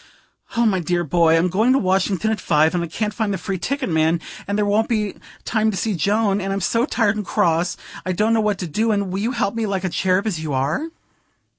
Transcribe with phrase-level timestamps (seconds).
[0.57, 3.37] "Oh, my dear boy, I'm going to Washington at five, and I can't find the
[3.37, 5.13] free ticket man, and there won't be
[5.45, 8.67] time to see Joan, and I'm so tired and cross I don't know what to
[8.67, 10.87] do; and will you help me, like a cherub as you are?"